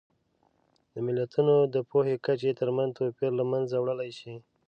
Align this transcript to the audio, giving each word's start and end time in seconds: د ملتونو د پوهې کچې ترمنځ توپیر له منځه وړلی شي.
د 0.93 0.95
ملتونو 1.07 1.55
د 1.73 1.75
پوهې 1.89 2.15
کچې 2.25 2.51
ترمنځ 2.59 2.89
توپیر 2.97 3.31
له 3.39 3.45
منځه 3.51 3.75
وړلی 3.79 4.11
شي. 4.19 4.33